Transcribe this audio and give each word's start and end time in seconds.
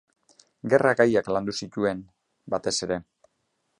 Gerra 0.73 0.93
gaiak 1.01 1.29
landu 1.37 1.55
zituen 1.65 2.01
batez 2.55 2.77
ere. 2.89 2.99